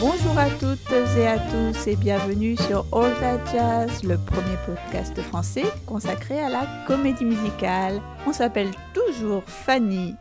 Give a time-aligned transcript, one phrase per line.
[0.00, 5.20] Bonjour à toutes et à tous et bienvenue sur All That Jazz, le premier podcast
[5.20, 8.00] français consacré à la comédie musicale.
[8.26, 10.14] On s'appelle toujours Fanny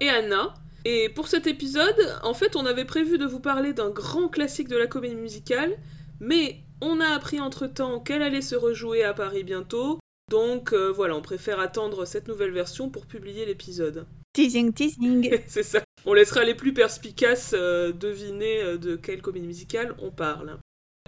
[0.00, 0.54] et Anna.
[0.86, 4.68] Et pour cet épisode, en fait, on avait prévu de vous parler d'un grand classique
[4.68, 5.76] de la comédie musicale,
[6.18, 9.98] mais on a appris entre-temps qu'elle allait se rejouer à Paris bientôt,
[10.30, 14.06] donc euh, voilà, on préfère attendre cette nouvelle version pour publier l'épisode.
[14.36, 15.40] Teasing, teasing.
[15.46, 15.82] C'est ça.
[16.04, 20.58] On laissera les plus perspicaces euh, deviner euh, de quelle comédie musicale on parle.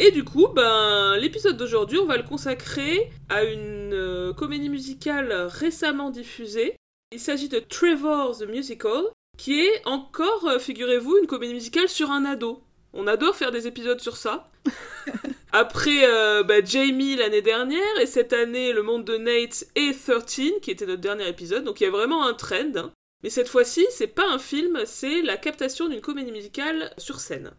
[0.00, 5.30] Et du coup, ben, l'épisode d'aujourd'hui, on va le consacrer à une euh, comédie musicale
[5.30, 6.76] récemment diffusée.
[7.12, 9.02] Il s'agit de Trevor the Musical,
[9.36, 12.62] qui est encore, figurez-vous, une comédie musicale sur un ado.
[12.94, 14.46] On adore faire des épisodes sur ça.
[15.52, 16.00] Après
[16.44, 20.86] ben, Jamie l'année dernière, et cette année Le Monde de Nate et 13, qui était
[20.86, 21.64] notre dernier épisode.
[21.64, 22.74] Donc il y a vraiment un trend.
[22.74, 22.92] Hein.
[23.22, 27.50] Mais cette fois-ci, c'est pas un film, c'est la captation d'une comédie musicale sur scène.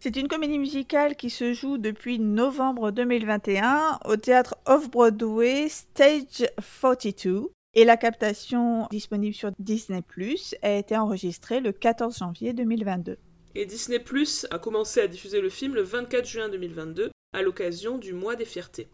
[0.00, 6.48] C'est une comédie musicale qui se joue depuis novembre 2021 au théâtre Off-Broadway Stage
[6.80, 13.18] 42 et la captation disponible sur Disney Plus a été enregistrée le 14 janvier 2022.
[13.54, 17.98] Et Disney Plus a commencé à diffuser le film le 24 juin 2022 à l'occasion
[17.98, 18.88] du mois des fiertés.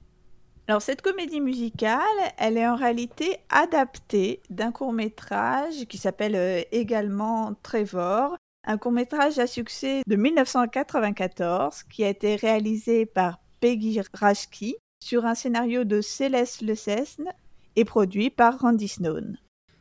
[0.70, 2.02] Alors cette comédie musicale,
[2.36, 8.92] elle est en réalité adaptée d'un court métrage qui s'appelle euh, également Trevor, un court
[8.92, 15.84] métrage à succès de 1994 qui a été réalisé par Peggy Rashki sur un scénario
[15.84, 17.32] de Céleste Lecesne
[17.74, 19.38] et produit par Randy Snowden.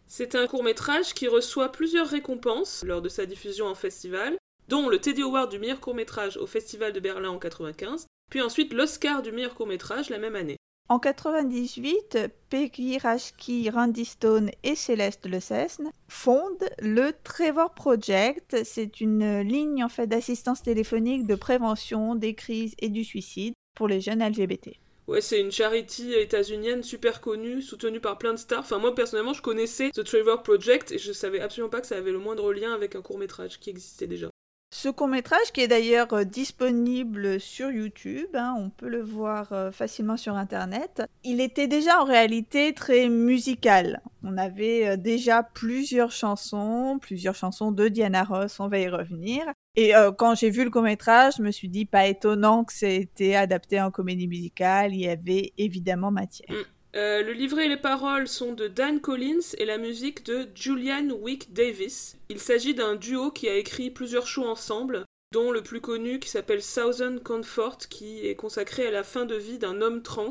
[0.08, 4.38] C'est un court métrage qui reçoit plusieurs récompenses lors de sa diffusion en festival,
[4.70, 8.42] dont le Teddy Award du meilleur court métrage au Festival de Berlin en 95, puis
[8.42, 10.56] ensuite l'Oscar du meilleur court métrage la même année.
[10.90, 12.18] En 98,
[12.50, 18.64] Peggy Rashki, Randy Stone et Céleste Lecesne fondent le Trevor Project.
[18.64, 23.90] C'est une ligne en fait d'assistance téléphonique de prévention des crises et du suicide pour
[23.90, 24.70] les jeunes LGBT.
[25.08, 28.60] Ouais, c'est une charity états-unienne super connue, soutenue par plein de stars.
[28.60, 31.98] Enfin, moi personnellement, je connaissais The Trevor Project et je savais absolument pas que ça
[31.98, 34.30] avait le moindre lien avec un court métrage qui existait déjà.
[34.70, 39.54] Ce court métrage, qui est d'ailleurs euh, disponible sur YouTube, hein, on peut le voir
[39.54, 44.02] euh, facilement sur Internet, il était déjà en réalité très musical.
[44.24, 49.46] On avait euh, déjà plusieurs chansons, plusieurs chansons de Diana Ross, on va y revenir.
[49.78, 53.36] Et quand j'ai vu le court métrage, je me suis dit pas étonnant que c'était
[53.36, 56.50] adapté en comédie musicale, il y avait évidemment matière.
[56.50, 56.77] Mm.
[56.98, 61.12] Euh, le livret et les paroles sont de Dan Collins et la musique de Julian
[61.12, 62.18] Wick Davis.
[62.30, 66.30] Il s'agit d'un duo qui a écrit plusieurs shows ensemble, dont le plus connu qui
[66.30, 70.30] s'appelle Thousand Comfort, qui est consacré à la fin de vie d'un homme trans.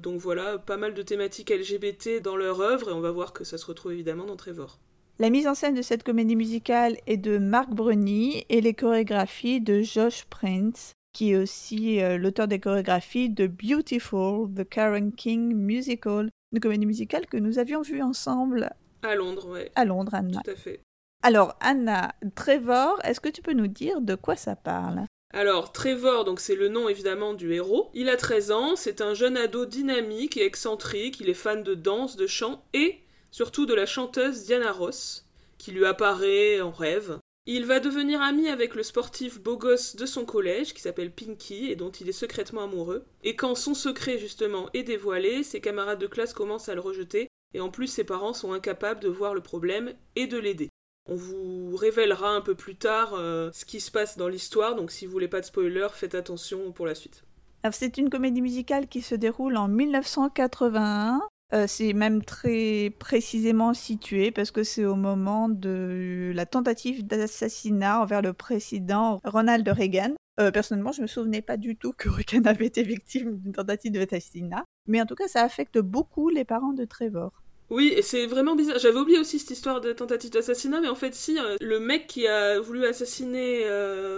[0.00, 3.44] Donc voilà, pas mal de thématiques LGBT dans leur œuvre, et on va voir que
[3.44, 4.78] ça se retrouve évidemment dans Trevor.
[5.18, 9.60] La mise en scène de cette comédie musicale est de Mark Bruni et les chorégraphies
[9.60, 15.52] de Josh Prince qui est aussi euh, l'auteur des chorégraphies de Beautiful, The Karen King
[15.52, 18.70] Musical, une comédie musicale que nous avions vue ensemble.
[19.02, 19.62] À Londres, oui.
[19.74, 20.40] À Londres, Anna.
[20.44, 20.80] Tout à fait.
[21.24, 25.06] Alors, Anna, Trevor, est-ce que tu peux nous dire de quoi ça parle?
[25.34, 27.90] Alors, Trevor, donc c'est le nom évidemment du héros.
[27.94, 31.74] Il a 13 ans, c'est un jeune ado dynamique et excentrique, il est fan de
[31.74, 33.00] danse, de chant et
[33.32, 35.26] surtout de la chanteuse Diana Ross,
[35.58, 37.18] qui lui apparaît en rêve.
[37.50, 41.70] Il va devenir ami avec le sportif beau gosse de son collège, qui s'appelle Pinky,
[41.70, 43.06] et dont il est secrètement amoureux.
[43.24, 47.28] Et quand son secret, justement, est dévoilé, ses camarades de classe commencent à le rejeter,
[47.54, 50.68] et en plus ses parents sont incapables de voir le problème et de l'aider.
[51.08, 54.90] On vous révélera un peu plus tard euh, ce qui se passe dans l'histoire, donc
[54.90, 57.24] si vous voulez pas de spoiler, faites attention pour la suite.
[57.72, 61.22] C'est une comédie musicale qui se déroule en 1981
[61.54, 68.02] euh, c'est même très précisément situé parce que c'est au moment de la tentative d'assassinat
[68.02, 70.14] envers le président Ronald Reagan.
[70.40, 73.92] Euh, personnellement, je me souvenais pas du tout que Reagan avait été victime d'une tentative
[73.92, 77.32] d'assassinat, mais en tout cas, ça affecte beaucoup les parents de Trevor.
[77.70, 78.78] Oui, et c'est vraiment bizarre.
[78.78, 82.06] J'avais oublié aussi cette histoire de tentative d'assassinat, mais en fait, si, euh, le mec
[82.06, 83.64] qui a voulu assassiner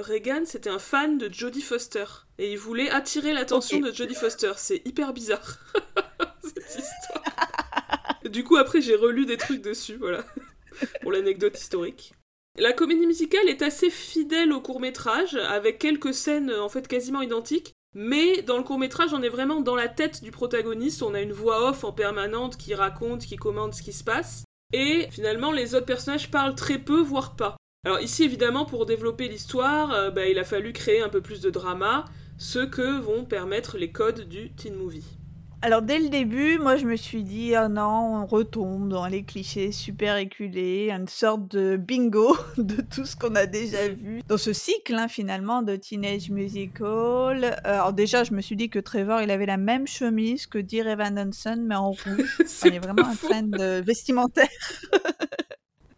[0.03, 2.05] Reagan, c'était un fan de Jodie Foster.
[2.39, 4.53] Et il voulait attirer l'attention de Jodie Foster.
[4.57, 5.59] C'est hyper bizarre.
[8.25, 10.25] du coup, après, j'ai relu des trucs dessus, voilà,
[11.03, 12.15] pour l'anecdote historique.
[12.59, 17.23] La comédie musicale est assez fidèle au court métrage, avec quelques scènes en fait quasiment
[17.23, 21.15] identiques, mais dans le court métrage, on est vraiment dans la tête du protagoniste, on
[21.15, 25.09] a une voix off en permanente qui raconte, qui commande ce qui se passe, et
[25.11, 27.57] finalement les autres personnages parlent très peu, voire pas.
[27.85, 31.41] Alors ici, évidemment, pour développer l'histoire, euh, bah, il a fallu créer un peu plus
[31.41, 32.05] de drama,
[32.37, 35.20] ce que vont permettre les codes du teen movie.
[35.63, 39.25] Alors dès le début, moi je me suis dit oh non, on retombe dans les
[39.25, 44.39] clichés super éculés, une sorte de bingo de tout ce qu'on a déjà vu dans
[44.39, 47.45] ce cycle hein, finalement de Teenage Musical.
[47.45, 50.57] Euh, alors déjà, je me suis dit que Trevor, il avait la même chemise que
[50.57, 52.43] Dear Evan Hansen mais en rouge.
[52.47, 54.49] C'est Il y a vraiment pas un trend vestimentaire.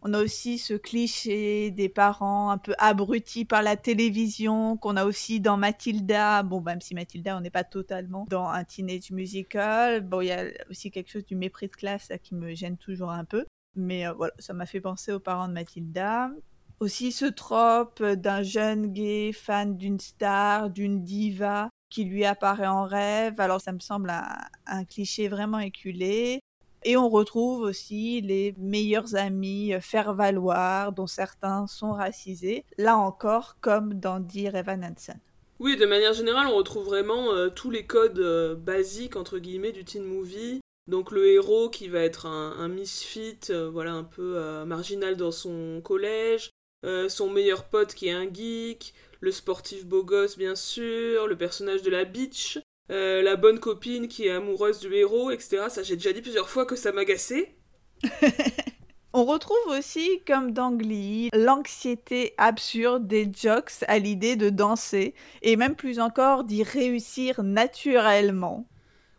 [0.05, 5.05] On a aussi ce cliché des parents un peu abrutis par la télévision qu'on a
[5.05, 6.43] aussi dans Mathilda.
[6.43, 10.01] Bon, même si Mathilda, on n'est pas totalement dans un teenage musical.
[10.01, 13.13] Bon, il y a aussi quelque chose du mépris de classe qui me gêne toujours
[13.13, 13.47] un peu.
[13.77, 16.33] Mais euh, voilà, ça m'a fait penser aux parents de Mathilda.
[16.81, 22.87] Aussi ce trope d'un jeune gay fan d'une star, d'une diva qui lui apparaît en
[22.87, 23.41] rêve.
[23.41, 24.13] Alors ça me semble
[24.67, 26.41] un cliché vraiment éculé.
[26.85, 32.97] Et on retrouve aussi les meilleurs amis euh, faire valoir, dont certains sont racisés, là
[32.97, 35.21] encore comme dans Dear Evan Hansen.
[35.61, 39.71] Oui, de manière générale, on retrouve vraiment euh, tous les codes euh, basiques, entre guillemets,
[39.71, 40.61] du teen movie.
[40.89, 43.39] Donc le héros qui va être un, misfit,
[43.71, 46.51] voilà, un peu marginal dans son collège,
[47.09, 51.83] son meilleur pote qui est un geek, le sportif beau gosse bien sûr, le personnage
[51.83, 52.59] de la bitch,
[52.93, 55.65] euh, la bonne copine qui est amoureuse du héros, etc.
[55.69, 57.55] Ça j'ai déjà dit plusieurs fois que ça m'agaçait.
[59.15, 65.57] On retrouve aussi, comme dans Glee, l'anxiété absurde des jocks à l'idée de danser, et
[65.57, 68.67] même plus encore d'y réussir naturellement.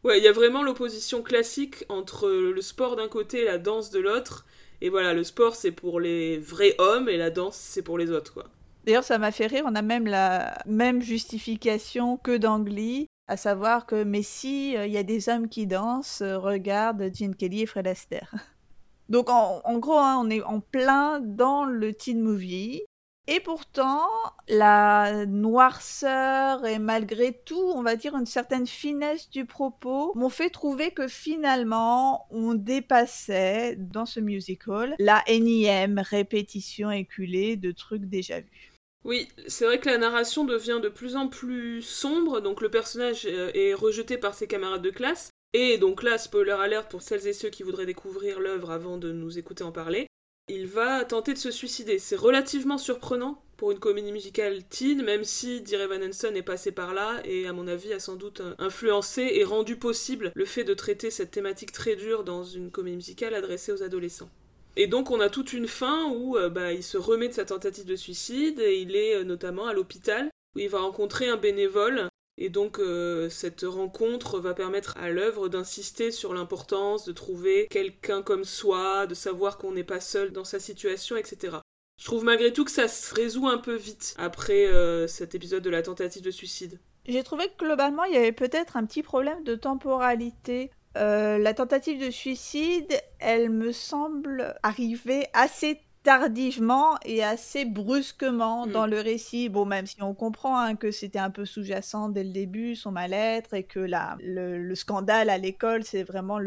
[0.03, 3.91] Ouais, il y a vraiment l'opposition classique entre le sport d'un côté et la danse
[3.91, 4.45] de l'autre.
[4.81, 8.09] Et voilà, le sport c'est pour les vrais hommes et la danse c'est pour les
[8.09, 8.45] autres, quoi.
[8.85, 13.37] D'ailleurs, ça m'a fait rire, on a même la même justification que dans Glee, à
[13.37, 17.35] savoir que, mais si euh, il y a des hommes qui dansent, euh, regarde Gene
[17.35, 18.33] Kelly et Fred Astaire.
[19.09, 22.83] Donc, en, en gros, hein, on est en plein dans le teen movie.
[23.25, 24.05] Et pourtant,
[24.49, 30.49] la noirceur et malgré tout, on va dire une certaine finesse du propos, m'ont fait
[30.49, 38.41] trouver que finalement, on dépassait dans ce musical la énième répétition éculée de trucs déjà
[38.41, 38.72] vus.
[39.05, 43.25] Oui, c'est vrai que la narration devient de plus en plus sombre, donc le personnage
[43.25, 45.29] euh, est rejeté par ses camarades de classe.
[45.53, 49.11] Et donc là, spoiler alert pour celles et ceux qui voudraient découvrir l'œuvre avant de
[49.11, 50.07] nous écouter en parler,
[50.47, 51.99] il va tenter de se suicider.
[51.99, 56.71] C'est relativement surprenant pour une comédie musicale teen, même si Dear Evan Hansen est passé
[56.71, 60.45] par là et à mon avis a sans doute euh, influencé et rendu possible le
[60.45, 64.29] fait de traiter cette thématique très dure dans une comédie musicale adressée aux adolescents.
[64.75, 67.45] Et donc on a toute une fin où euh, bah, il se remet de sa
[67.45, 71.37] tentative de suicide et il est euh, notamment à l'hôpital où il va rencontrer un
[71.37, 77.67] bénévole et donc euh, cette rencontre va permettre à l'œuvre d'insister sur l'importance de trouver
[77.69, 81.57] quelqu'un comme soi, de savoir qu'on n'est pas seul dans sa situation, etc.
[81.99, 84.67] Je trouve malgré tout que ça se résout un peu vite après
[85.07, 86.79] cet épisode de la tentative de suicide.
[87.05, 90.71] J'ai trouvé que globalement, il y avait peut-être un petit problème de temporalité.
[90.97, 98.71] Euh, la tentative de suicide, elle me semble arriver assez tardivement et assez brusquement Mm.
[98.71, 99.47] dans le récit.
[99.49, 102.91] Bon, même si on comprend hein, que c'était un peu sous-jacent dès le début, son
[102.91, 106.39] mal-être, et que là, le, le scandale à l'école, c'est vraiment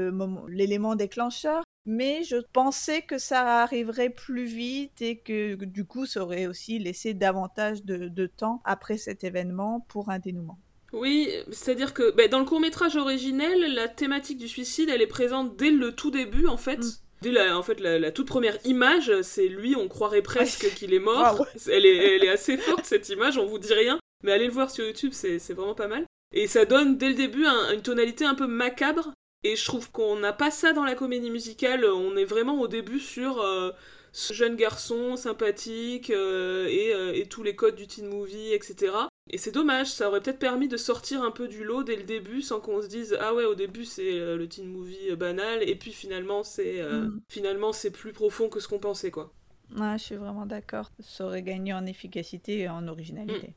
[0.49, 1.62] l'élément déclencheur.
[1.88, 6.78] Mais je pensais que ça arriverait plus vite et que du coup, ça aurait aussi
[6.81, 10.58] laissé davantage de, de temps après cet événement pour un dénouement.
[10.96, 15.06] Oui, c'est-à-dire que bah, dans le court métrage originel, la thématique du suicide, elle est
[15.06, 16.78] présente dès le tout début, en fait.
[16.78, 16.90] Mm.
[17.23, 20.92] Dès la, en fait, la, la toute première image, c'est lui, on croirait presque qu'il
[20.94, 21.47] est mort.
[21.70, 23.99] Elle, est, elle est assez forte, cette image, on vous dit rien.
[24.25, 26.04] Mais allez le voir sur YouTube, c'est c'est vraiment pas mal.
[26.35, 29.12] Et ça donne dès le début un- une tonalité un peu macabre.
[29.44, 31.85] Et je trouve qu'on n'a pas ça dans la comédie musicale.
[31.85, 33.70] On est vraiment au début sur euh,
[34.12, 38.92] ce jeune garçon sympathique euh, et, euh, et tous les codes du teen movie, etc.
[39.28, 42.04] Et c'est dommage, ça aurait peut-être permis de sortir un peu du lot dès le
[42.04, 45.16] début sans qu'on se dise ah ouais au début c'est euh, le teen movie euh,
[45.16, 47.21] banal et puis finalement c'est euh, Mhm.
[47.28, 49.33] finalement c'est plus profond que ce qu'on pensait quoi.
[49.76, 50.92] Ouais, je suis vraiment d'accord.
[51.00, 53.52] Ça aurait gagné en efficacité et en originalité.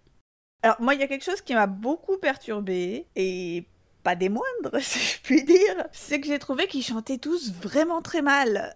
[0.64, 3.66] Alors, moi, il y a quelque chose qui m'a beaucoup perturbée, et
[4.04, 8.02] pas des moindres, si je puis dire, c'est que j'ai trouvé qu'ils chantaient tous vraiment
[8.02, 8.76] très mal.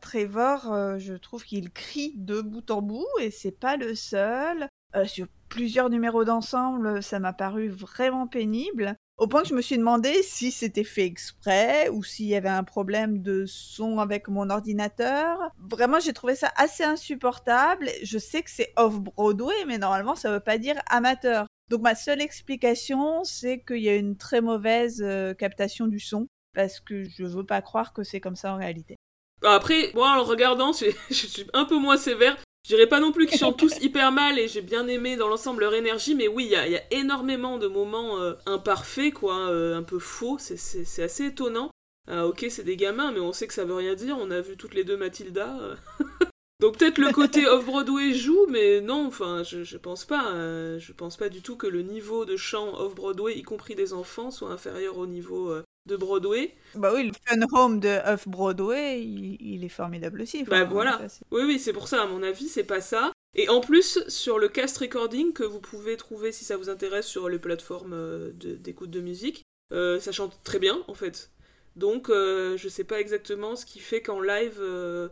[0.00, 4.68] Trevor, je trouve qu'il crie de bout en bout, et c'est pas le seul.
[4.94, 8.96] Euh, sur plusieurs numéros d'ensemble, ça m'a paru vraiment pénible.
[9.18, 12.48] Au point que je me suis demandé si c'était fait exprès ou s'il y avait
[12.48, 15.38] un problème de son avec mon ordinateur.
[15.58, 17.90] Vraiment, j'ai trouvé ça assez insupportable.
[18.02, 21.46] Je sais que c'est off-Broadway, mais normalement, ça veut pas dire amateur.
[21.68, 26.28] Donc ma seule explication, c'est qu'il y a une très mauvaise euh, captation du son,
[26.54, 28.96] parce que je veux pas croire que c'est comme ça en réalité.
[29.44, 30.72] Après, moi en le regardant,
[31.10, 32.38] je suis un peu moins sévère.
[32.64, 35.26] Je dirais pas non plus qu'ils chantent tous hyper mal et j'ai bien aimé dans
[35.26, 39.76] l'ensemble leur énergie, mais oui, il y, a, énormément de moments euh, imparfaits, quoi, euh,
[39.76, 41.70] un peu faux, c'est assez étonnant.
[42.08, 44.40] Ah, ok, c'est des gamins, mais on sait que ça veut rien dire, on a
[44.40, 45.58] vu toutes les deux Mathilda.
[45.60, 45.74] Euh.
[46.60, 50.32] Donc peut-être le côté off-Broadway joue, mais non, enfin, je, je pense pas.
[50.78, 54.30] je pense pas du tout que le niveau de chant off-Broadway, y compris des enfants,
[54.30, 55.52] soit inférieur au niveau
[55.86, 56.54] de Broadway.
[56.74, 60.44] Bah oui, le Fun Home de Off Broadway, il, est formidable aussi.
[60.44, 61.00] bah voilà.
[61.30, 63.12] oui, oui, c'est pour ça, à mon avis, c'est pas ça.
[63.34, 67.06] Et en plus, sur le cast recording que vous pouvez trouver si ça vous intéresse
[67.06, 71.30] sur les plateformes euh, d'écoute de, musique, euh, ça chante très bien en fait.
[71.74, 74.62] Donc euh, je sais pas exactement ce qui fait qu'en live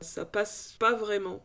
[0.03, 1.43] ça passe pas vraiment.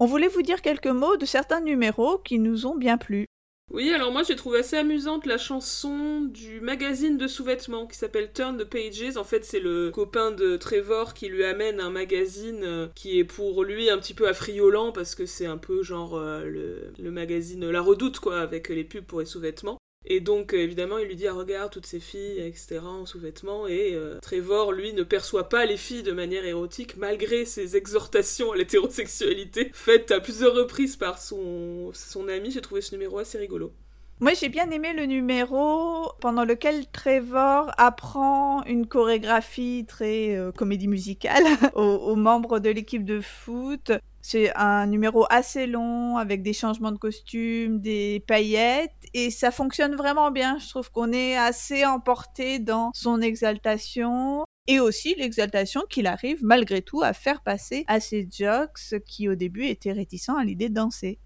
[0.00, 3.26] On voulait vous dire quelques mots de certains numéros qui nous ont bien plu.
[3.70, 8.30] Oui, alors moi j'ai trouvé assez amusante la chanson du magazine de sous-vêtements qui s'appelle
[8.32, 9.16] Turn the Pages.
[9.16, 13.24] En fait, c'est le copain de Trevor qui lui amène un magazine euh, qui est
[13.24, 17.10] pour lui un petit peu affriolant parce que c'est un peu genre euh, le, le,
[17.10, 19.78] magazine La Redoute quoi, avec les pubs pour les sous-vêtements.
[20.06, 23.66] Et donc, euh, évidemment, il lui dit ah, Regarde toutes ces filles, etc., en sous-vêtements.
[23.66, 28.52] Et euh, Trevor, lui, ne perçoit pas les filles de manière érotique, malgré ses exhortations
[28.52, 32.50] à l'hétérosexualité, faites à plusieurs reprises par son, son ami.
[32.50, 33.72] J'ai trouvé ce numéro assez rigolo.
[34.20, 40.86] Moi, j'ai bien aimé le numéro pendant lequel Trevor apprend une chorégraphie très euh, comédie
[40.86, 41.42] musicale
[41.74, 43.90] aux, membres de l'équipe de foot.
[44.22, 49.96] C'est un numéro assez long avec des changements de costume, des paillettes et ça fonctionne
[49.96, 50.58] vraiment bien.
[50.58, 56.82] Je trouve qu'on est assez emporté dans son exaltation et aussi l'exaltation qu'il arrive malgré
[56.82, 60.74] tout à faire passer à ses jocks qui au début étaient réticents à l'idée de
[60.74, 61.18] danser.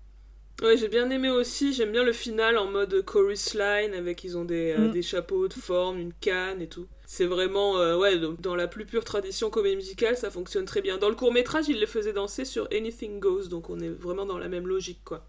[0.61, 4.37] Ouais, j'ai bien aimé aussi, j'aime bien le final en mode chorus line avec ils
[4.37, 4.91] ont des, euh, mm.
[4.91, 6.89] des chapeaux de forme, une canne et tout.
[7.07, 10.99] C'est vraiment, euh, ouais, dans la plus pure tradition comédie musicale, ça fonctionne très bien.
[10.99, 14.27] Dans le court métrage, il les faisait danser sur Anything Goes, donc on est vraiment
[14.27, 15.25] dans la même logique, quoi.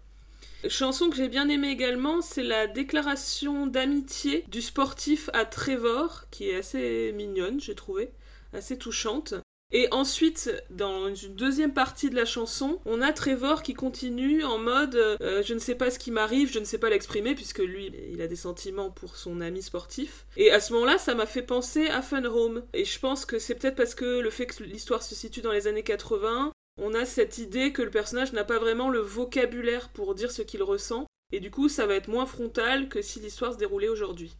[0.68, 6.50] Chanson que j'ai bien aimée également, c'est la déclaration d'amitié du sportif à Trevor, qui
[6.50, 8.10] est assez mignonne, j'ai trouvé,
[8.52, 9.34] assez touchante.
[9.72, 14.58] Et ensuite, dans une deuxième partie de la chanson, on a Trevor qui continue en
[14.58, 17.60] mode euh, je ne sais pas ce qui m'arrive, je ne sais pas l'exprimer, puisque
[17.60, 20.26] lui, il a des sentiments pour son ami sportif.
[20.36, 22.64] Et à ce moment-là, ça m'a fait penser à Fun Home.
[22.72, 25.52] Et je pense que c'est peut-être parce que le fait que l'histoire se situe dans
[25.52, 29.90] les années 80, on a cette idée que le personnage n'a pas vraiment le vocabulaire
[29.90, 31.06] pour dire ce qu'il ressent.
[31.32, 34.36] Et du coup, ça va être moins frontal que si l'histoire se déroulait aujourd'hui.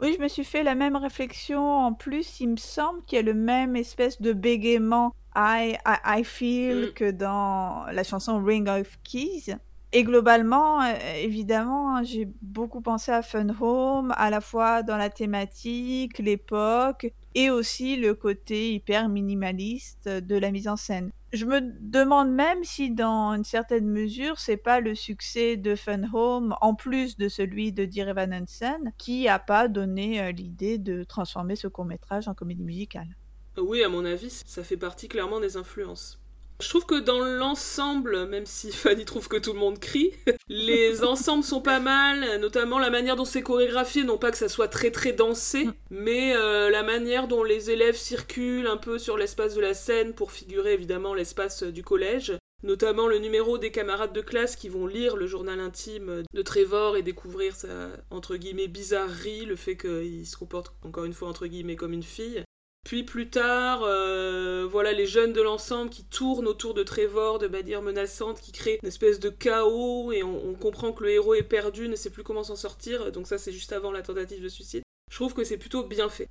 [0.00, 1.62] Oui, je me suis fait la même réflexion.
[1.62, 6.24] En plus, il me semble qu'il y a le même espèce de bégaiement I, I,
[6.24, 6.92] feel mm.
[6.94, 9.56] que dans la chanson Ring of Keys.
[9.92, 15.08] Et globalement, euh, évidemment, j'ai beaucoup pensé à Fun Home, à la fois dans la
[15.08, 21.10] thématique, l'époque, et aussi le côté hyper minimaliste de la mise en scène.
[21.36, 26.04] Je me demande même si dans une certaine mesure, c'est pas le succès de Fun
[26.14, 30.78] Home, en plus de celui de Dear Evan Hansen, qui a pas donné euh, l'idée
[30.78, 33.18] de transformer ce court-métrage en comédie musicale.
[33.58, 36.18] Oui, à mon avis, ça fait partie clairement des influences.
[36.60, 40.12] Je trouve que dans l'ensemble, même si Fanny trouve que tout le monde crie,
[40.48, 44.48] les ensembles sont pas mal, notamment la manière dont c'est chorégraphié, non pas que ça
[44.48, 45.72] soit très très dansé, mm.
[45.90, 50.14] mais euh, la manière dont les élèves circulent un peu sur l'espace de la scène
[50.14, 52.36] pour figurer évidemment l'espace du collège.
[52.62, 56.96] Notamment le numéro des camarades de classe qui vont lire le journal intime de Trevor
[56.96, 57.68] et découvrir sa,
[58.10, 62.02] entre guillemets, bizarrerie, le fait qu'il se comporte, encore une fois, entre guillemets, comme une
[62.02, 62.42] fille.
[62.86, 67.48] Puis plus tard, euh, voilà les jeunes de l'ensemble qui tournent autour de Trevor de
[67.48, 71.42] manière menaçante, qui créent une espèce de chaos et on, comprend que le héros est
[71.42, 73.10] perdu, ne sait plus comment s'en sortir.
[73.10, 74.82] Donc ça c'est juste avant la tentative de suicide.
[75.10, 76.28] Je trouve que c'est plutôt bien fait.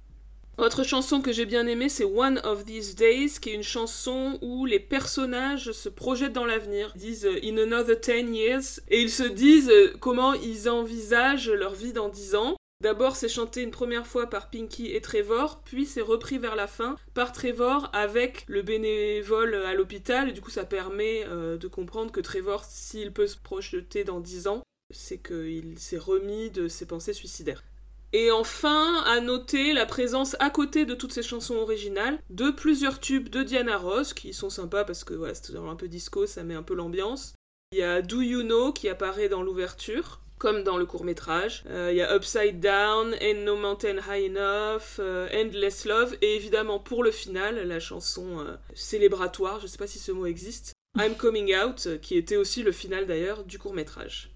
[0.57, 4.39] Autre chanson que j'ai bien aimée, c'est One of These Days, qui est une chanson
[4.41, 9.11] où les personnages se projettent dans l'avenir, disent euh, In another 10 years, et ils
[9.11, 12.55] se disent euh, comment ils envisagent leur vie dans 10 ans.
[12.81, 16.67] D'abord, c'est chanté une première fois par Pinky et Trevor, puis c'est repris vers la
[16.67, 20.33] fin par Trevor avec le bénévole à l'hôpital.
[20.33, 24.47] Du coup, ça permet euh, de comprendre que Trevor, s'il peut se projeter dans 10
[24.47, 24.61] ans,
[24.93, 27.63] c'est qu'il s'est remis de ses pensées suicidaires.
[28.11, 32.99] Et enfin, à noter la présence à côté de toutes ces chansons originales de plusieurs
[32.99, 36.43] tubes de Diana Ross qui sont sympas parce que voilà, c'est un peu disco, ça
[36.43, 37.33] met un peu l'ambiance.
[37.71, 41.63] Il y a Do You Know qui apparaît dans l'ouverture comme dans le court métrage.
[41.65, 46.35] Euh, il y a Upside Down, Ain't No Mountain High Enough, euh, Endless Love, et
[46.35, 50.73] évidemment pour le final, la chanson euh, célébratoire, je sais pas si ce mot existe,
[50.99, 54.35] I'm Coming Out, qui était aussi le final d'ailleurs du court métrage.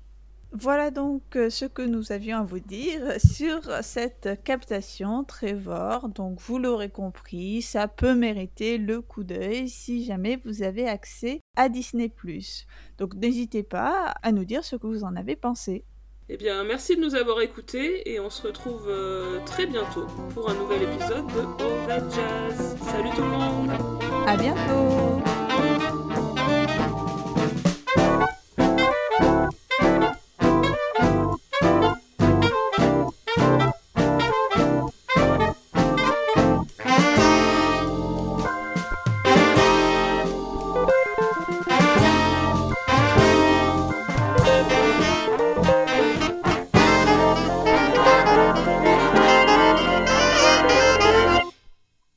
[0.52, 6.10] Voilà donc ce que nous avions à vous dire sur cette captation Trevor.
[6.10, 11.42] Donc vous l'aurez compris, ça peut mériter le coup d'œil si jamais vous avez accès
[11.56, 12.12] à Disney+.
[12.98, 15.86] Donc n'hésitez pas à nous dire ce que vous en avez pensé.
[16.32, 20.06] Eh bien, merci de nous avoir écoutés et on se retrouve euh, très bientôt
[20.36, 22.78] pour un nouvel épisode de Over Jazz.
[22.84, 23.72] Salut tout le monde
[24.28, 25.24] À bientôt